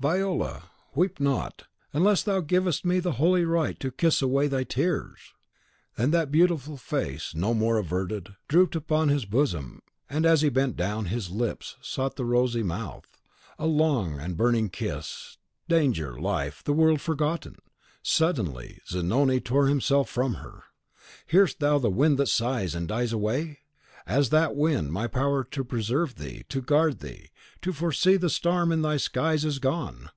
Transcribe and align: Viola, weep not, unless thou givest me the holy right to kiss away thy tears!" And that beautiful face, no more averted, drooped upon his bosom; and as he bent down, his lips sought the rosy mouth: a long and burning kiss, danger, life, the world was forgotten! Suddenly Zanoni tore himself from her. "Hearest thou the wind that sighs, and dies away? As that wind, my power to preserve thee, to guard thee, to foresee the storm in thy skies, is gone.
Viola, 0.00 0.64
weep 0.96 1.20
not, 1.20 1.68
unless 1.92 2.24
thou 2.24 2.40
givest 2.40 2.84
me 2.84 2.98
the 2.98 3.12
holy 3.22 3.44
right 3.44 3.78
to 3.78 3.92
kiss 3.92 4.20
away 4.20 4.48
thy 4.48 4.64
tears!" 4.64 5.32
And 5.96 6.12
that 6.12 6.32
beautiful 6.32 6.76
face, 6.76 7.36
no 7.36 7.54
more 7.54 7.78
averted, 7.78 8.30
drooped 8.48 8.74
upon 8.74 9.10
his 9.10 9.24
bosom; 9.26 9.80
and 10.10 10.26
as 10.26 10.40
he 10.42 10.48
bent 10.48 10.74
down, 10.76 11.04
his 11.04 11.30
lips 11.30 11.76
sought 11.80 12.16
the 12.16 12.24
rosy 12.24 12.64
mouth: 12.64 13.22
a 13.60 13.66
long 13.68 14.18
and 14.18 14.36
burning 14.36 14.70
kiss, 14.70 15.38
danger, 15.68 16.18
life, 16.20 16.64
the 16.64 16.72
world 16.72 16.96
was 16.98 17.02
forgotten! 17.04 17.54
Suddenly 18.02 18.80
Zanoni 18.88 19.38
tore 19.38 19.68
himself 19.68 20.08
from 20.08 20.34
her. 20.34 20.64
"Hearest 21.28 21.60
thou 21.60 21.78
the 21.78 21.90
wind 21.90 22.18
that 22.18 22.26
sighs, 22.26 22.74
and 22.74 22.88
dies 22.88 23.12
away? 23.12 23.58
As 24.04 24.30
that 24.30 24.56
wind, 24.56 24.92
my 24.92 25.06
power 25.06 25.44
to 25.44 25.62
preserve 25.62 26.16
thee, 26.16 26.42
to 26.48 26.60
guard 26.60 26.98
thee, 26.98 27.28
to 27.60 27.72
foresee 27.72 28.16
the 28.16 28.28
storm 28.28 28.72
in 28.72 28.82
thy 28.82 28.96
skies, 28.96 29.44
is 29.44 29.60
gone. 29.60 30.10